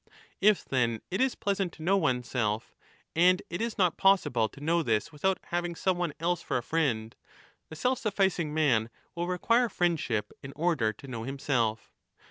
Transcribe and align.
If, 0.39 0.65
then, 0.65 1.01
it 1.11 1.21
is 1.21 1.35
pleasant 1.35 1.73
to 1.73 1.83
know 1.83 1.95
oneself, 1.95 2.73
and 3.15 3.39
it 3.51 3.61
is 3.61 3.77
not 3.77 3.97
possible 3.97 4.49
to 4.49 4.59
know 4.59 4.81
this 4.81 5.11
without 5.11 5.37
having 5.51 5.75
some 5.75 5.99
one 5.99 6.09
25 6.13 6.21
else 6.23 6.41
for 6.41 6.57
a 6.57 6.63
friend, 6.63 7.15
the 7.69 7.75
self 7.75 7.99
sufficing 7.99 8.51
man 8.51 8.89
will 9.13 9.27
require 9.27 9.69
friend 9.69 9.99
ship 9.99 10.31
in 10.41 10.53
order 10.55 10.91
to 10.91 11.07
know 11.07 11.21
himself. 11.21 11.93